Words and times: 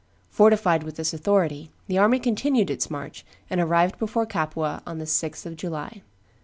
Fortified 0.31 0.81
with 0.81 0.95
this 0.95 1.13
authority, 1.13 1.69
the 1.85 1.99
army 1.99 2.17
continued 2.17 2.71
its 2.71 2.89
march, 2.89 3.23
and 3.51 3.61
arrived 3.61 3.99
before 3.99 4.25
Capua 4.25 4.81
on 4.83 4.97
the 4.97 5.05
6th 5.05 5.45
of 5.45 5.55
July. 5.55 6.01